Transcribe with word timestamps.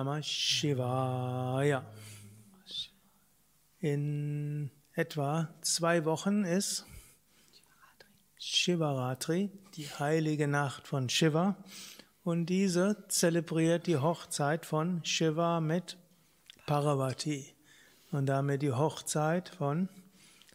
Namah 0.00 0.22
Shivaya. 0.22 1.84
In 3.80 4.70
etwa 4.94 5.50
zwei 5.60 6.06
Wochen 6.06 6.44
ist 6.44 6.86
Shivaratri, 8.38 9.50
die 9.74 9.90
heilige 9.90 10.48
Nacht 10.48 10.88
von 10.88 11.10
Shiva. 11.10 11.54
Und 12.24 12.46
diese 12.46 13.04
zelebriert 13.08 13.86
die 13.86 13.98
Hochzeit 13.98 14.64
von 14.64 15.04
Shiva 15.04 15.60
mit 15.60 15.98
Parvati. 16.64 17.54
Und 18.10 18.24
damit 18.24 18.62
die 18.62 18.72
Hochzeit 18.72 19.50
von 19.50 19.90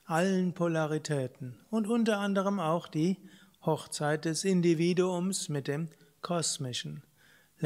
allen 0.05 0.53
Polaritäten. 0.53 1.55
Und 1.69 1.85
unter 1.85 2.17
anderem 2.17 2.59
auch 2.59 2.87
die 2.87 3.17
Hochzeit 3.63 4.25
des 4.25 4.43
Individuums 4.43 5.49
mit 5.49 5.67
dem 5.67 5.89
Kosmischen. 6.23 7.03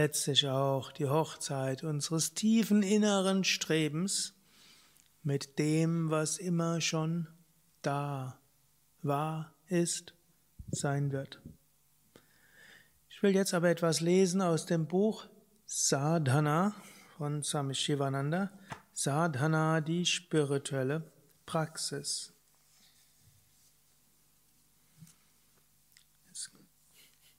Letztlich 0.02 0.48
auch 0.48 0.94
die 0.94 1.10
Hochzeit 1.10 1.84
unseres 1.84 2.34
tiefen 2.34 2.84
inneren 2.84 3.44
Strebens 3.44 4.34
mit 5.24 5.60
dem, 5.60 6.10
was 6.10 6.38
immer 6.38 6.80
schon 6.80 7.28
da 7.82 8.40
war, 9.02 9.54
ist, 9.68 10.14
sein 10.72 11.12
wird. 11.12 11.42
Ich 13.10 13.22
will 13.22 13.36
jetzt 13.36 13.54
aber 13.54 13.68
etwas 13.68 14.00
lesen 14.00 14.42
aus 14.42 14.66
dem 14.66 14.88
Buch 14.88 15.28
Sadhana 15.66 16.74
von 17.18 17.44
Swami 17.44 17.76
Shivananda. 17.76 18.52
Sadhana, 18.94 19.82
die 19.82 20.06
spirituelle 20.06 21.12
Praxis. 21.46 22.32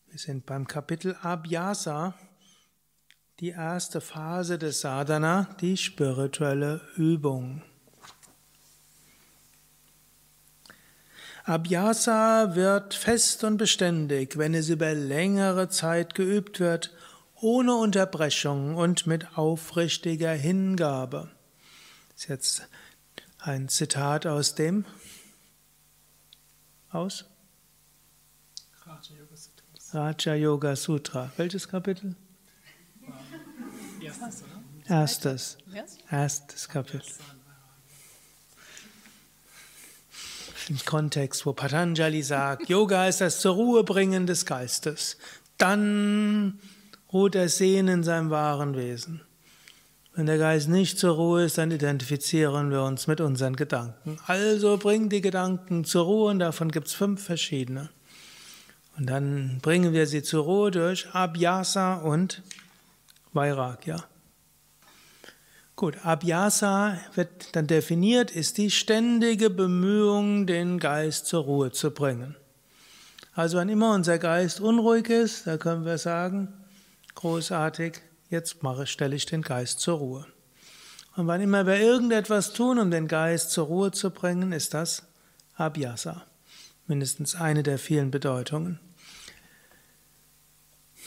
Wir 0.08 0.18
sind 0.18 0.44
beim 0.44 0.66
Kapitel 0.66 1.16
Abhyasa, 1.22 2.18
die 3.40 3.50
erste 3.50 4.02
Phase 4.02 4.58
des 4.58 4.82
Sadhana, 4.82 5.48
die 5.62 5.78
spirituelle 5.78 6.82
Übung. 6.96 7.62
Abhyasa 11.44 12.54
wird 12.54 12.92
fest 12.92 13.42
und 13.44 13.56
beständig, 13.56 14.36
wenn 14.36 14.52
es 14.52 14.68
über 14.68 14.92
längere 14.92 15.70
Zeit 15.70 16.14
geübt 16.14 16.60
wird, 16.60 16.94
ohne 17.34 17.74
Unterbrechung 17.76 18.76
und 18.76 19.06
mit 19.06 19.38
aufrichtiger 19.38 20.32
Hingabe. 20.32 21.30
Das 22.12 22.24
ist 22.24 22.28
jetzt 22.28 22.68
ein 23.38 23.70
Zitat 23.70 24.26
aus 24.26 24.54
dem 24.54 24.84
aus 26.90 27.24
Raja 29.92 30.34
Yoga 30.34 30.76
Sutra. 30.76 31.32
Welches 31.38 31.66
Kapitel? 31.66 32.14
Erstes, 34.00 34.42
oder? 34.42 34.96
Erstes. 34.96 35.58
Erstes 36.10 36.68
Kapitel. 36.68 37.12
Im 40.68 40.78
Kontext, 40.84 41.46
wo 41.46 41.52
Patanjali 41.52 42.22
sagt, 42.22 42.68
Yoga 42.68 43.08
ist 43.08 43.20
das 43.20 43.40
zur 43.40 43.54
Ruhe 43.54 43.84
bringen 43.84 44.26
des 44.26 44.46
Geistes. 44.46 45.16
Dann 45.58 46.58
ruht 47.12 47.34
er 47.34 47.48
Sehen 47.48 47.88
in 47.88 48.02
seinem 48.02 48.30
wahren 48.30 48.76
Wesen. 48.76 49.22
Wenn 50.14 50.26
der 50.26 50.38
Geist 50.38 50.68
nicht 50.68 50.98
zur 50.98 51.14
Ruhe 51.14 51.44
ist, 51.44 51.58
dann 51.58 51.70
identifizieren 51.70 52.70
wir 52.70 52.82
uns 52.82 53.06
mit 53.06 53.20
unseren 53.20 53.56
Gedanken. 53.56 54.18
Also 54.26 54.76
bring 54.76 55.08
die 55.08 55.20
Gedanken 55.20 55.84
zur 55.84 56.04
Ruhe 56.04 56.30
und 56.30 56.40
davon 56.40 56.70
gibt 56.70 56.88
es 56.88 56.94
fünf 56.94 57.22
verschiedene. 57.22 57.90
Und 58.98 59.06
dann 59.06 59.58
bringen 59.62 59.92
wir 59.92 60.06
sie 60.06 60.22
zur 60.22 60.44
Ruhe 60.44 60.70
durch 60.70 61.08
Abhyasa 61.14 61.94
und 61.94 62.42
Vairagya. 63.32 64.04
Gut, 65.76 66.04
Abhyasa 66.04 66.98
wird 67.14 67.56
dann 67.56 67.66
definiert, 67.66 68.30
ist 68.30 68.58
die 68.58 68.70
ständige 68.70 69.48
Bemühung, 69.48 70.46
den 70.46 70.78
Geist 70.78 71.26
zur 71.26 71.44
Ruhe 71.44 71.72
zu 71.72 71.90
bringen. 71.90 72.36
Also 73.32 73.56
wann 73.56 73.68
immer 73.68 73.94
unser 73.94 74.18
Geist 74.18 74.60
unruhig 74.60 75.08
ist, 75.08 75.46
da 75.46 75.56
können 75.56 75.86
wir 75.86 75.96
sagen, 75.96 76.52
großartig, 77.14 78.00
jetzt 78.28 78.62
mache, 78.62 78.86
stelle 78.86 79.16
ich 79.16 79.24
den 79.24 79.42
Geist 79.42 79.80
zur 79.80 79.98
Ruhe. 79.98 80.26
Und 81.16 81.26
wann 81.26 81.40
immer 81.40 81.66
wir 81.66 81.80
irgendetwas 81.80 82.52
tun, 82.52 82.78
um 82.78 82.90
den 82.90 83.08
Geist 83.08 83.50
zur 83.50 83.66
Ruhe 83.66 83.90
zu 83.90 84.10
bringen, 84.10 84.52
ist 84.52 84.74
das 84.74 85.04
Abhyasa. 85.54 86.22
Mindestens 86.86 87.36
eine 87.36 87.62
der 87.62 87.78
vielen 87.78 88.10
Bedeutungen. 88.10 88.80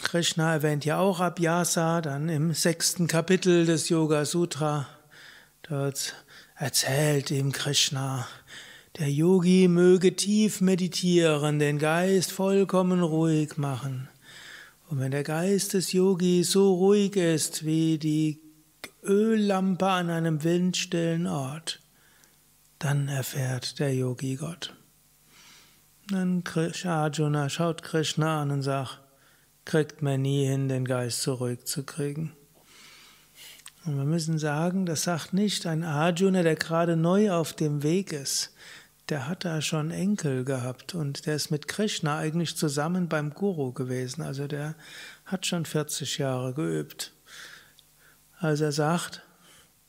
Krishna 0.04 0.54
erwähnt 0.54 0.86
ja 0.86 1.00
auch 1.00 1.20
Abhyasa, 1.20 2.02
dann 2.02 2.30
im 2.30 2.54
sechsten 2.54 3.08
Kapitel 3.08 3.66
des 3.66 3.90
Yoga 3.90 4.26
Sutra. 4.26 4.88
Dort 5.64 6.16
erzählt 6.56 7.32
ihm 7.32 7.52
Krishna, 7.52 8.28
der 9.00 9.10
Yogi 9.10 9.68
möge 9.68 10.16
tief 10.16 10.62
meditieren, 10.62 11.58
den 11.58 11.80
Geist 11.80 12.32
vollkommen 12.32 13.02
ruhig 13.02 13.58
machen. 13.58 14.08
Und 14.90 15.00
wenn 15.00 15.12
der 15.12 15.24
Geist 15.24 15.74
des 15.74 15.94
Yogis 15.94 16.52
so 16.52 16.76
ruhig 16.76 17.16
ist 17.16 17.66
wie 17.66 17.98
die 17.98 18.40
Öllampe 19.04 19.88
an 19.88 20.10
einem 20.10 20.44
windstillen 20.44 21.26
Ort, 21.26 21.80
dann 22.78 23.08
erfährt 23.08 23.80
der 23.80 23.96
Yogi 23.96 24.36
Gott. 24.36 24.74
Dann 26.10 26.44
Arjuna 26.84 27.50
schaut 27.50 27.82
Krishna 27.82 28.42
an 28.42 28.52
und 28.52 28.62
sagt, 28.62 29.03
kriegt 29.66 30.02
man 30.02 30.22
nie 30.22 30.46
hin, 30.46 30.68
den 30.68 30.86
Geist 30.86 31.22
zurückzukriegen. 31.22 32.34
Und 33.86 33.98
wir 33.98 34.06
müssen 34.06 34.40
sagen, 34.40 34.86
das 34.86 35.04
sagt 35.04 35.34
nicht 35.34 35.66
ein 35.66 35.84
Arjuna, 35.84 36.42
der 36.42 36.56
gerade 36.56 36.96
neu 36.96 37.32
auf 37.32 37.54
dem 37.54 37.84
Weg 37.84 38.14
ist. 38.14 38.54
Der 39.10 39.28
hat 39.28 39.44
da 39.44 39.62
schon 39.62 39.92
Enkel 39.92 40.46
gehabt 40.46 40.96
und 40.96 41.26
der 41.26 41.36
ist 41.36 41.52
mit 41.52 41.68
Krishna 41.68 42.18
eigentlich 42.18 42.56
zusammen 42.56 43.10
beim 43.10 43.34
Guru 43.34 43.74
gewesen. 43.74 44.22
Also 44.22 44.48
der 44.48 44.76
hat 45.26 45.46
schon 45.46 45.66
40 45.66 46.18
Jahre 46.20 46.54
geübt. 46.54 47.12
Also 48.40 48.64
er 48.66 48.72
sagt, 48.72 49.22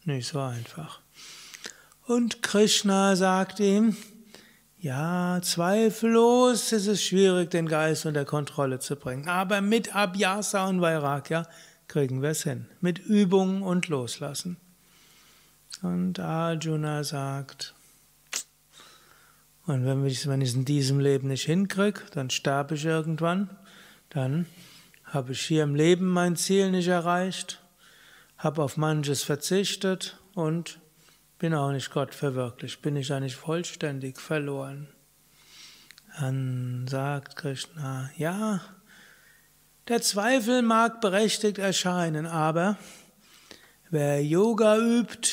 nicht 0.05 0.29
so 0.29 0.41
einfach. 0.41 1.01
Und 2.07 2.43
Krishna 2.43 3.15
sagt 3.15 3.61
ihm, 3.61 3.97
ja, 4.85 5.41
zweifellos 5.41 6.71
ist 6.73 6.89
es 6.89 7.03
schwierig, 7.03 7.51
den 7.51 7.67
Geist 7.67 8.05
unter 8.05 8.27
Kontrolle 8.27 8.81
zu 8.81 8.97
bringen. 8.97 9.27
Aber 9.29 9.63
mit 9.63 9.97
Abhyasa 9.97 10.69
und 10.69 10.83
Vairagya 10.83 11.49
kriegen 11.89 12.21
wir 12.21 12.29
es 12.29 12.43
hin. 12.43 12.67
Mit 12.83 12.99
Übung 12.99 13.63
und 13.63 13.89
Loslassen. 13.89 14.59
Und 15.81 16.21
Arjuna 16.21 17.03
sagt, 17.03 17.75
und 19.67 19.87
wenn 19.87 20.05
ich 20.05 20.27
es 20.27 20.27
in 20.27 20.67
diesem 20.67 21.01
Leben 21.01 21.29
nicht 21.29 21.47
hinkriege, 21.47 22.03
dann 22.13 22.29
sterbe 22.29 22.75
ich 22.75 22.85
irgendwann, 22.85 23.49
dann 24.11 24.45
habe 25.05 25.33
ich 25.33 25.41
hier 25.41 25.63
im 25.63 25.75
Leben 25.75 26.09
mein 26.09 26.37
Ziel 26.37 26.71
nicht 26.71 26.89
erreicht, 26.89 27.63
habe 28.37 28.63
auf 28.63 28.77
manches 28.77 29.23
verzichtet 29.23 30.19
und 30.35 30.79
bin 31.45 31.53
auch 31.53 31.73
nicht 31.73 31.91
Gott 31.91 32.15
verwirklicht, 32.15 32.81
bin 32.81 32.97
ich 32.97 33.13
eigentlich 33.13 33.37
vollständig 33.37 34.19
verloren. 34.19 34.89
Dann 36.19 36.87
sagt 36.89 37.37
Krishna, 37.37 38.11
ja, 38.17 38.63
der 39.87 40.01
Zweifel 40.01 40.63
mag 40.63 41.03
berechtigt 41.03 41.59
erscheinen, 41.59 42.25
aber 42.25 42.79
wer 43.91 44.25
Yoga 44.25 44.79
übt, 44.79 45.33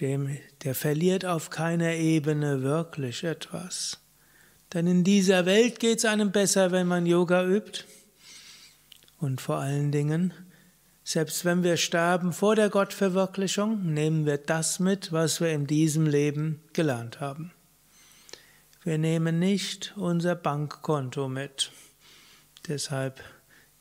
dem, 0.00 0.36
der 0.64 0.74
verliert 0.74 1.24
auf 1.24 1.50
keiner 1.50 1.92
Ebene 1.92 2.64
wirklich 2.64 3.22
etwas. 3.22 4.00
Denn 4.72 4.88
in 4.88 5.04
dieser 5.04 5.46
Welt 5.46 5.78
geht 5.78 5.98
es 5.98 6.04
einem 6.04 6.32
besser, 6.32 6.72
wenn 6.72 6.88
man 6.88 7.06
Yoga 7.06 7.46
übt. 7.46 7.84
Und 9.18 9.40
vor 9.40 9.58
allen 9.58 9.92
Dingen, 9.92 10.34
selbst 11.12 11.44
wenn 11.44 11.62
wir 11.62 11.76
sterben 11.76 12.32
vor 12.32 12.56
der 12.56 12.70
Gottverwirklichung, 12.70 13.92
nehmen 13.92 14.24
wir 14.24 14.38
das 14.38 14.80
mit, 14.80 15.12
was 15.12 15.42
wir 15.42 15.52
in 15.52 15.66
diesem 15.66 16.06
Leben 16.06 16.62
gelernt 16.72 17.20
haben. 17.20 17.52
Wir 18.82 18.96
nehmen 18.96 19.38
nicht 19.38 19.92
unser 19.96 20.34
Bankkonto 20.34 21.28
mit. 21.28 21.70
Deshalb 22.66 23.22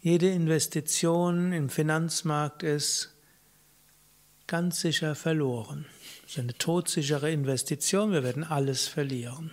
jede 0.01 0.29
Investition 0.29 1.53
im 1.53 1.69
Finanzmarkt 1.69 2.63
ist 2.63 3.15
ganz 4.45 4.81
sicher 4.81 5.15
verloren. 5.15 5.85
Das 6.23 6.31
ist 6.31 6.39
eine 6.39 6.57
todsichere 6.57 7.31
Investition, 7.31 8.11
wir 8.11 8.25
werden 8.25 8.43
alles 8.43 8.89
verlieren. 8.89 9.51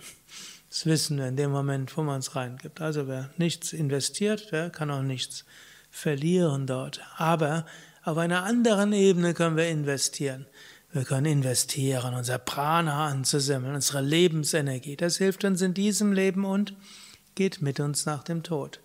Das 0.67 0.85
wissen 0.85 1.17
wir 1.17 1.29
in 1.29 1.37
dem 1.37 1.51
Moment, 1.51 1.95
wo 1.95 2.03
man 2.03 2.19
es 2.19 2.35
reingibt. 2.35 2.81
Also 2.81 3.07
wer 3.07 3.29
nichts 3.37 3.71
investiert, 3.71 4.51
der 4.51 4.69
kann 4.69 4.91
auch 4.91 5.01
nichts 5.01 5.45
verlieren 5.89 6.67
dort. 6.67 7.01
Aber 7.17 7.65
auf 8.03 8.17
einer 8.17 8.43
anderen 8.43 8.93
Ebene 8.93 9.33
können 9.33 9.57
wir 9.57 9.67
investieren. 9.67 10.45
Wir 10.91 11.03
können 11.03 11.27
investieren, 11.27 12.15
unser 12.15 12.39
Prana 12.39 13.07
anzusammeln, 13.07 13.75
unsere 13.75 14.01
Lebensenergie. 14.01 14.95
Das 14.95 15.17
hilft 15.17 15.43
uns 15.43 15.61
in 15.61 15.75
diesem 15.75 16.13
Leben 16.13 16.45
und 16.45 16.73
geht 17.35 17.61
mit 17.61 17.79
uns 17.79 18.05
nach 18.05 18.23
dem 18.23 18.41
Tod. 18.41 18.79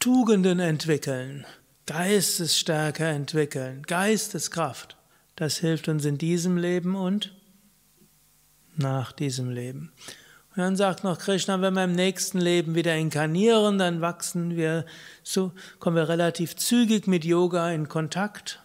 Tugenden 0.00 0.60
entwickeln, 0.60 1.44
Geistesstärke 1.86 3.04
entwickeln, 3.04 3.82
Geisteskraft. 3.82 4.96
Das 5.36 5.58
hilft 5.58 5.88
uns 5.88 6.04
in 6.06 6.16
diesem 6.16 6.56
Leben 6.56 6.94
und 6.94 7.34
nach 8.76 9.12
diesem 9.12 9.50
Leben. 9.50 9.92
Und 10.56 10.62
dann 10.62 10.76
sagt 10.76 11.02
noch 11.02 11.18
Krishna, 11.18 11.60
wenn 11.60 11.74
wir 11.74 11.82
im 11.82 11.96
nächsten 11.96 12.38
Leben 12.38 12.76
wieder 12.76 12.94
inkarnieren, 12.94 13.76
dann 13.76 14.00
wachsen 14.00 14.56
wir 14.56 14.86
so, 15.24 15.50
kommen 15.80 15.96
wir 15.96 16.08
relativ 16.08 16.54
zügig 16.54 17.08
mit 17.08 17.24
Yoga 17.24 17.72
in 17.72 17.88
Kontakt 17.88 18.62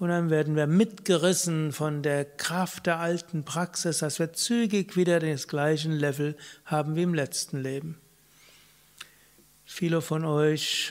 und 0.00 0.08
dann 0.08 0.28
werden 0.28 0.56
wir 0.56 0.66
mitgerissen 0.66 1.70
von 1.70 2.02
der 2.02 2.24
Kraft 2.24 2.86
der 2.86 2.98
alten 2.98 3.44
Praxis, 3.44 3.98
dass 3.98 4.18
wir 4.18 4.32
zügig 4.32 4.96
wieder 4.96 5.20
das 5.20 5.46
gleiche 5.46 5.90
Level 5.90 6.36
haben 6.64 6.96
wie 6.96 7.02
im 7.02 7.14
letzten 7.14 7.62
Leben. 7.62 8.00
Viele 9.64 10.00
von 10.00 10.24
euch 10.24 10.90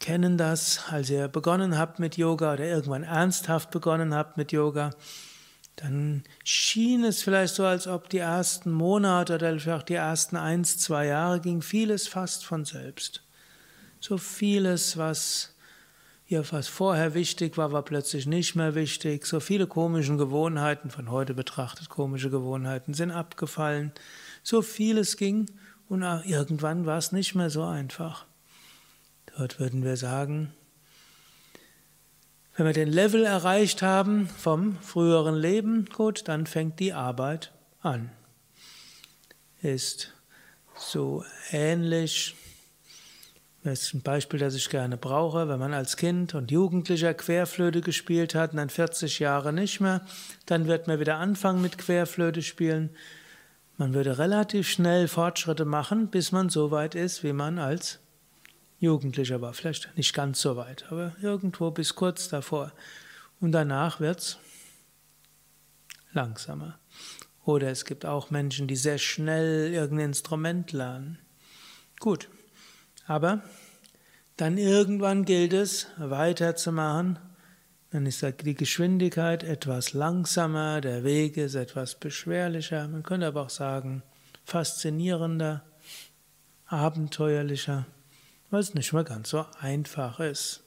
kennen 0.00 0.38
das, 0.38 0.84
als 0.88 1.10
ihr 1.10 1.28
begonnen 1.28 1.76
habt 1.76 1.98
mit 1.98 2.16
Yoga 2.16 2.54
oder 2.54 2.64
irgendwann 2.64 3.02
ernsthaft 3.02 3.72
begonnen 3.72 4.14
habt 4.14 4.38
mit 4.38 4.52
Yoga 4.52 4.92
dann 5.80 6.24
schien 6.42 7.04
es 7.04 7.22
vielleicht 7.22 7.54
so, 7.54 7.64
als 7.64 7.86
ob 7.86 8.08
die 8.08 8.18
ersten 8.18 8.72
Monate 8.72 9.36
oder 9.36 9.58
vielleicht 9.58 9.80
auch 9.80 9.82
die 9.82 9.94
ersten 9.94 10.36
eins, 10.36 10.78
zwei 10.78 11.06
Jahre 11.06 11.40
ging 11.40 11.62
vieles 11.62 12.08
fast 12.08 12.44
von 12.44 12.64
selbst. 12.64 13.22
So 14.00 14.18
vieles, 14.18 14.96
was 14.96 15.54
ja, 16.26 16.42
was 16.52 16.68
vorher 16.68 17.14
wichtig 17.14 17.56
war, 17.56 17.72
war 17.72 17.82
plötzlich 17.82 18.26
nicht 18.26 18.54
mehr 18.54 18.74
wichtig. 18.74 19.24
So 19.24 19.40
viele 19.40 19.66
komische 19.66 20.14
Gewohnheiten, 20.18 20.90
von 20.90 21.10
heute 21.10 21.32
betrachtet 21.32 21.88
komische 21.88 22.28
Gewohnheiten, 22.28 22.92
sind 22.92 23.12
abgefallen. 23.12 23.92
So 24.42 24.60
vieles 24.60 25.16
ging 25.16 25.46
und 25.88 26.02
irgendwann 26.02 26.84
war 26.84 26.98
es 26.98 27.12
nicht 27.12 27.34
mehr 27.34 27.48
so 27.48 27.64
einfach. 27.64 28.26
Dort 29.38 29.58
würden 29.58 29.84
wir 29.84 29.96
sagen, 29.96 30.52
wenn 32.58 32.66
wir 32.66 32.72
den 32.72 32.92
Level 32.92 33.24
erreicht 33.24 33.82
haben 33.82 34.28
vom 34.28 34.76
früheren 34.80 35.36
Leben, 35.36 35.84
gut, 35.94 36.26
dann 36.26 36.44
fängt 36.44 36.80
die 36.80 36.92
Arbeit 36.92 37.52
an. 37.82 38.10
Ist 39.62 40.12
so 40.74 41.24
ähnlich. 41.52 42.34
Das 43.62 43.82
ist 43.82 43.94
ein 43.94 44.02
Beispiel, 44.02 44.40
das 44.40 44.56
ich 44.56 44.70
gerne 44.70 44.96
brauche. 44.96 45.48
Wenn 45.48 45.60
man 45.60 45.72
als 45.72 45.96
Kind 45.96 46.34
und 46.34 46.50
Jugendlicher 46.50 47.14
Querflöte 47.14 47.80
gespielt 47.80 48.34
hat 48.34 48.50
und 48.50 48.56
dann 48.56 48.70
40 48.70 49.20
Jahre 49.20 49.52
nicht 49.52 49.80
mehr, 49.80 50.04
dann 50.46 50.66
wird 50.66 50.88
man 50.88 50.98
wieder 50.98 51.18
anfangen 51.18 51.62
mit 51.62 51.78
Querflöte 51.78 52.42
spielen. 52.42 52.90
Man 53.76 53.94
würde 53.94 54.18
relativ 54.18 54.68
schnell 54.68 55.06
Fortschritte 55.06 55.64
machen, 55.64 56.08
bis 56.08 56.32
man 56.32 56.48
so 56.48 56.72
weit 56.72 56.96
ist, 56.96 57.22
wie 57.22 57.32
man 57.32 57.60
als 57.60 58.00
Jugendlicher 58.78 59.40
war, 59.40 59.52
vielleicht 59.54 59.96
nicht 59.96 60.14
ganz 60.14 60.40
so 60.40 60.56
weit, 60.56 60.84
aber 60.90 61.16
irgendwo 61.20 61.70
bis 61.70 61.94
kurz 61.94 62.28
davor. 62.28 62.72
Und 63.40 63.52
danach 63.52 64.00
wird 64.00 64.20
es 64.20 64.38
langsamer. 66.12 66.78
Oder 67.44 67.70
es 67.70 67.84
gibt 67.84 68.04
auch 68.04 68.30
Menschen, 68.30 68.68
die 68.68 68.76
sehr 68.76 68.98
schnell 68.98 69.72
irgendein 69.72 70.10
Instrument 70.10 70.72
lernen. 70.72 71.18
Gut, 71.98 72.28
aber 73.06 73.42
dann 74.36 74.58
irgendwann 74.58 75.24
gilt 75.24 75.52
es 75.52 75.88
weiterzumachen. 75.96 77.18
Dann 77.90 78.06
ist 78.06 78.22
die 78.22 78.54
Geschwindigkeit 78.54 79.42
etwas 79.42 79.94
langsamer, 79.94 80.80
der 80.80 81.04
Weg 81.04 81.36
ist 81.38 81.54
etwas 81.54 81.94
beschwerlicher, 81.94 82.86
man 82.86 83.02
könnte 83.02 83.26
aber 83.26 83.42
auch 83.42 83.50
sagen 83.50 84.02
faszinierender, 84.44 85.64
abenteuerlicher 86.66 87.86
weil 88.50 88.60
es 88.60 88.74
nicht 88.74 88.92
mehr 88.92 89.04
ganz 89.04 89.30
so 89.30 89.46
einfach 89.60 90.20
ist. 90.20 90.62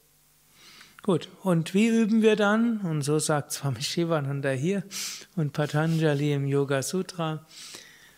Gut, 1.03 1.29
und 1.41 1.73
wie 1.73 1.87
üben 1.87 2.21
wir 2.21 2.35
dann? 2.35 2.81
Und 2.81 3.01
so 3.01 3.17
sagt 3.17 3.51
Swami 3.51 3.81
Shivananda 3.81 4.51
hier 4.51 4.83
und 5.35 5.51
Patanjali 5.51 6.33
im 6.33 6.45
Yoga 6.45 6.83
Sutra, 6.83 7.45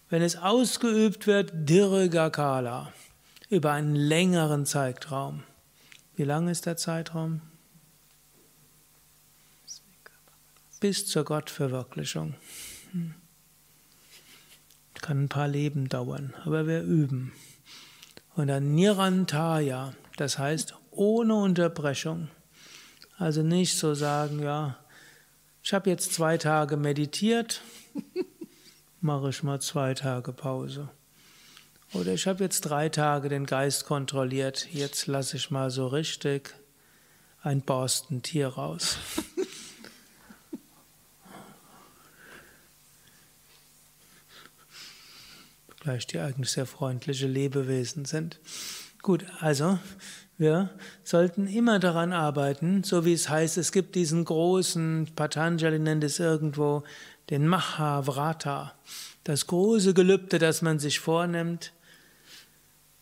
wenn 0.09 0.21
es 0.21 0.35
ausgeübt 0.35 1.25
wird, 1.25 1.51
Dirgakala, 1.53 2.91
über 3.49 3.71
einen 3.71 3.95
längeren 3.95 4.65
Zeitraum. 4.65 5.43
Wie 6.15 6.23
lang 6.23 6.49
ist 6.49 6.65
der 6.65 6.75
Zeitraum? 6.75 7.41
Bis 10.81 11.07
zur 11.07 11.23
Gottverwirklichung. 11.23 12.35
Hm. 12.91 13.15
Kann 14.95 15.23
ein 15.23 15.29
paar 15.29 15.47
Leben 15.47 15.87
dauern, 15.87 16.33
aber 16.43 16.67
wir 16.67 16.81
üben. 16.81 17.31
Und 18.35 18.47
dann 18.47 18.73
Nirantaya, 18.73 19.93
das 20.17 20.39
heißt 20.39 20.75
ohne 20.91 21.35
Unterbrechung. 21.35 22.29
Also 23.17 23.43
nicht 23.43 23.77
so 23.77 23.93
sagen, 23.93 24.41
ja, 24.41 24.77
ich 25.61 25.73
habe 25.73 25.89
jetzt 25.89 26.13
zwei 26.13 26.37
Tage 26.37 26.77
meditiert, 26.77 27.61
mache 29.01 29.29
ich 29.29 29.43
mal 29.43 29.61
zwei 29.61 29.93
Tage 29.93 30.33
Pause. 30.33 30.89
Oder 31.93 32.13
ich 32.13 32.25
habe 32.25 32.43
jetzt 32.43 32.61
drei 32.61 32.89
Tage 32.89 33.29
den 33.29 33.45
Geist 33.45 33.85
kontrolliert, 33.85 34.67
jetzt 34.71 35.05
lasse 35.05 35.37
ich 35.37 35.51
mal 35.51 35.69
so 35.69 35.87
richtig 35.87 36.55
ein 37.43 37.61
Borstentier 37.61 38.47
raus. 38.47 38.97
gleich 45.83 46.07
die 46.07 46.19
eigentlich 46.19 46.51
sehr 46.51 46.65
freundliche 46.65 47.27
Lebewesen 47.27 48.05
sind. 48.05 48.39
Gut, 49.01 49.25
also 49.39 49.77
wir 50.37 50.69
sollten 51.03 51.45
immer 51.47 51.79
daran 51.79 52.13
arbeiten, 52.13 52.83
so 52.83 53.05
wie 53.05 53.13
es 53.13 53.29
heißt, 53.29 53.57
es 53.57 53.71
gibt 53.71 53.95
diesen 53.95 54.25
großen, 54.25 55.09
Patanjali 55.15 55.79
nennt 55.79 56.03
es 56.03 56.19
irgendwo, 56.19 56.83
den 57.29 57.47
Mahavrata, 57.47 58.73
das 59.23 59.47
große 59.47 59.93
Gelübde, 59.93 60.39
das 60.39 60.61
man 60.61 60.79
sich 60.79 60.99
vornimmt, 60.99 61.73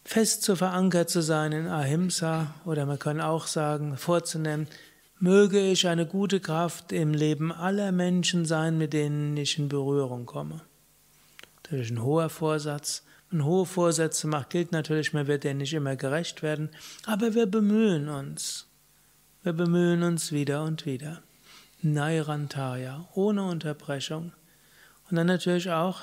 fest 0.04 0.44
zu 0.44 0.56
verankert 0.56 1.10
zu 1.10 1.22
sein 1.22 1.52
in 1.52 1.68
Ahimsa 1.68 2.56
oder 2.66 2.86
man 2.86 3.00
kann 3.00 3.22
auch 3.22 3.48
sagen, 3.48 3.96
vorzunehmen, 3.98 4.68
möge 5.20 5.60
ich 5.60 5.88
eine 5.88 6.08
gute 6.08 6.40
Kraft 6.40 6.92
im 6.92 7.14
Leben 7.14 7.52
aller 7.52 7.92
Menschen 7.92 8.46
sein, 8.46 8.78
mit 8.78 8.94
denen 8.94 9.38
ich 9.38 9.58
in 9.60 9.70
Berührung 9.70 10.26
komme. 10.26 10.62
Natürlich 11.72 11.92
ein 11.92 12.04
hoher 12.04 12.28
Vorsatz. 12.28 13.06
Ein 13.32 13.46
hohe 13.46 13.66
Vorsätze 13.66 14.28
macht, 14.28 14.50
gilt 14.50 14.74
natürlich, 14.74 15.14
man 15.14 15.28
wird 15.28 15.46
denen 15.46 15.60
nicht 15.60 15.74
immer 15.74 15.96
gerecht 15.96 16.44
werden, 16.44 16.70
aber 17.06 17.34
wir 17.34 17.46
bemühen 17.46 18.10
uns. 18.10 18.68
Wir 19.42 19.54
bemühen 19.54 20.04
uns 20.04 20.34
wieder 20.34 20.64
und 20.64 20.86
wieder. 20.86 21.24
Nairantaya, 21.82 23.08
ohne 23.14 23.46
Unterbrechung. 23.46 24.34
Und 25.10 25.16
dann 25.16 25.28
natürlich 25.28 25.72
auch 25.72 26.02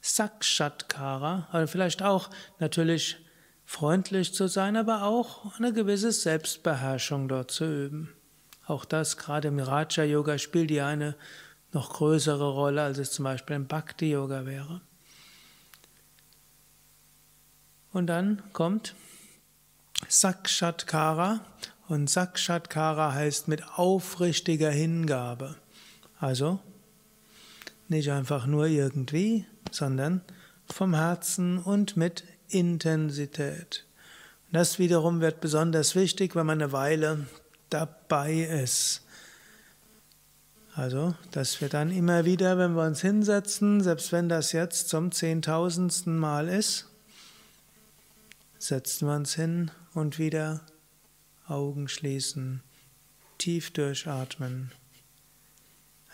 Sakshatkara, 0.00 1.48
oder 1.52 1.68
vielleicht 1.68 2.02
auch 2.02 2.28
natürlich 2.58 3.18
freundlich 3.64 4.34
zu 4.34 4.48
sein, 4.48 4.76
aber 4.76 5.04
auch 5.04 5.56
eine 5.60 5.72
gewisse 5.72 6.10
Selbstbeherrschung 6.10 7.28
dort 7.28 7.52
zu 7.52 7.66
üben. 7.66 8.12
Auch 8.66 8.84
das 8.84 9.16
gerade 9.16 9.46
im 9.46 9.60
Raja 9.60 10.02
Yoga 10.02 10.38
spielt 10.38 10.72
ja 10.72 10.88
eine 10.88 11.14
noch 11.72 11.92
größere 11.92 12.50
Rolle, 12.50 12.82
als 12.82 12.98
es 12.98 13.12
zum 13.12 13.24
Beispiel 13.24 13.54
im 13.54 13.68
Bhakti 13.68 14.10
Yoga 14.10 14.44
wäre. 14.44 14.80
Und 17.94 18.08
dann 18.08 18.42
kommt 18.52 18.94
Sakshatkara. 20.08 21.40
Und 21.86 22.10
Sakshatkara 22.10 23.14
heißt 23.14 23.46
mit 23.46 23.62
aufrichtiger 23.78 24.70
Hingabe. 24.70 25.54
Also 26.18 26.58
nicht 27.88 28.10
einfach 28.10 28.46
nur 28.46 28.66
irgendwie, 28.66 29.46
sondern 29.70 30.22
vom 30.66 30.94
Herzen 30.94 31.58
und 31.58 31.96
mit 31.96 32.24
Intensität. 32.48 33.86
Das 34.50 34.78
wiederum 34.80 35.20
wird 35.20 35.40
besonders 35.40 35.94
wichtig, 35.94 36.34
wenn 36.34 36.46
man 36.46 36.60
eine 36.60 36.72
Weile 36.72 37.26
dabei 37.70 38.34
ist. 38.64 39.02
Also, 40.74 41.14
dass 41.30 41.60
wir 41.60 41.68
dann 41.68 41.92
immer 41.92 42.24
wieder, 42.24 42.58
wenn 42.58 42.74
wir 42.74 42.82
uns 42.82 43.02
hinsetzen, 43.02 43.80
selbst 43.80 44.10
wenn 44.10 44.28
das 44.28 44.50
jetzt 44.50 44.88
zum 44.88 45.12
zehntausendsten 45.12 46.18
Mal 46.18 46.48
ist, 46.48 46.88
setzen 48.64 49.08
wir 49.08 49.16
uns 49.16 49.34
hin 49.34 49.70
und 49.92 50.18
wieder 50.18 50.64
Augen 51.46 51.86
schließen, 51.86 52.62
tief 53.36 53.70
durchatmen. 53.72 54.72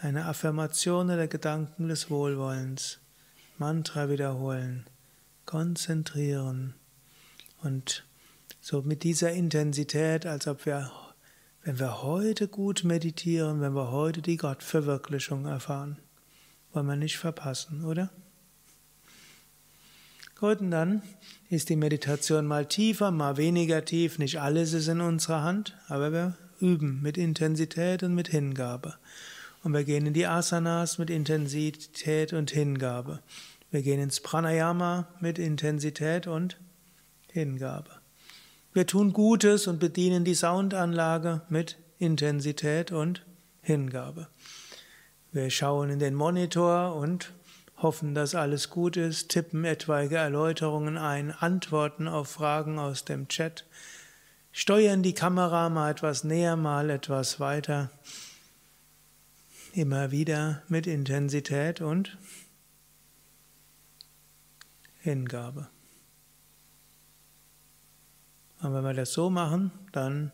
Eine 0.00 0.24
Affirmation 0.24 1.10
oder 1.10 1.28
Gedanken 1.28 1.88
des 1.88 2.10
Wohlwollens, 2.10 2.98
Mantra 3.58 4.08
wiederholen, 4.08 4.84
konzentrieren 5.46 6.74
und 7.62 8.04
so 8.60 8.82
mit 8.82 9.04
dieser 9.04 9.30
Intensität, 9.32 10.26
als 10.26 10.48
ob 10.48 10.66
wir, 10.66 10.90
wenn 11.62 11.78
wir 11.78 12.02
heute 12.02 12.48
gut 12.48 12.82
meditieren, 12.82 13.60
wenn 13.60 13.74
wir 13.74 13.92
heute 13.92 14.22
die 14.22 14.38
Gottverwirklichung 14.38 15.46
erfahren, 15.46 15.98
wollen 16.72 16.86
wir 16.86 16.96
nicht 16.96 17.18
verpassen, 17.18 17.84
oder? 17.84 18.10
Gut, 20.40 20.62
und 20.62 20.70
dann 20.70 21.02
ist 21.50 21.68
die 21.68 21.76
Meditation 21.76 22.46
mal 22.46 22.64
tiefer, 22.64 23.10
mal 23.10 23.36
weniger 23.36 23.84
tief. 23.84 24.18
Nicht 24.18 24.40
alles 24.40 24.72
ist 24.72 24.88
in 24.88 25.02
unserer 25.02 25.42
Hand, 25.42 25.76
aber 25.86 26.12
wir 26.12 26.34
üben 26.60 27.02
mit 27.02 27.18
Intensität 27.18 28.02
und 28.02 28.14
mit 28.14 28.28
Hingabe. 28.28 28.94
Und 29.62 29.74
wir 29.74 29.84
gehen 29.84 30.06
in 30.06 30.14
die 30.14 30.26
Asanas 30.26 30.96
mit 30.96 31.10
Intensität 31.10 32.32
und 32.32 32.52
Hingabe. 32.52 33.20
Wir 33.70 33.82
gehen 33.82 34.00
ins 34.00 34.20
Pranayama 34.20 35.08
mit 35.20 35.38
Intensität 35.38 36.26
und 36.26 36.58
Hingabe. 37.30 37.90
Wir 38.72 38.86
tun 38.86 39.12
Gutes 39.12 39.66
und 39.66 39.78
bedienen 39.78 40.24
die 40.24 40.34
Soundanlage 40.34 41.42
mit 41.50 41.76
Intensität 41.98 42.92
und 42.92 43.26
Hingabe. 43.60 44.28
Wir 45.32 45.50
schauen 45.50 45.90
in 45.90 45.98
den 45.98 46.14
Monitor 46.14 46.94
und 46.96 47.30
hoffen, 47.82 48.14
dass 48.14 48.34
alles 48.34 48.70
gut 48.70 48.96
ist, 48.96 49.30
tippen 49.30 49.64
etwaige 49.64 50.16
Erläuterungen 50.16 50.96
ein, 50.96 51.30
antworten 51.30 52.08
auf 52.08 52.28
Fragen 52.28 52.78
aus 52.78 53.04
dem 53.04 53.28
Chat, 53.28 53.66
steuern 54.52 55.02
die 55.02 55.14
Kamera 55.14 55.68
mal 55.68 55.90
etwas 55.90 56.24
näher, 56.24 56.56
mal 56.56 56.90
etwas 56.90 57.40
weiter, 57.40 57.90
immer 59.72 60.10
wieder 60.10 60.62
mit 60.68 60.86
Intensität 60.86 61.80
und 61.80 62.18
Hingabe. 64.98 65.68
Und 68.60 68.74
wenn 68.74 68.84
wir 68.84 68.92
das 68.92 69.14
so 69.14 69.30
machen, 69.30 69.70
dann 69.92 70.32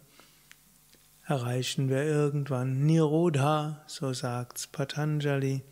erreichen 1.24 1.88
wir 1.88 2.02
irgendwann 2.02 2.84
Nirodha, 2.84 3.84
so 3.86 4.12
sagt's 4.12 4.66
Patanjali. 4.66 5.62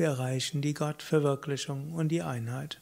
Wir 0.00 0.06
erreichen 0.06 0.62
die 0.62 0.72
Gottverwirklichung 0.72 1.92
und 1.92 2.08
die 2.08 2.22
Einheit. 2.22 2.80